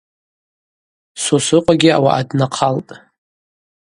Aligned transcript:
Сосрыкъвагьи 1.23 1.89
ауаъа 1.97 2.27
днахъалтӏ. 2.29 2.93